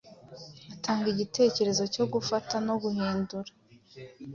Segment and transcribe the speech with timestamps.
[0.73, 3.51] atanga igitekerezo cyo gufata no guhindura